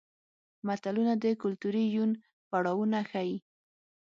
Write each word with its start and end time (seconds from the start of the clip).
متلونه 0.67 1.13
د 1.23 1.25
کولتوري 1.41 1.85
یون 1.95 2.11
پړاوونه 2.49 2.99
ښيي 3.09 3.37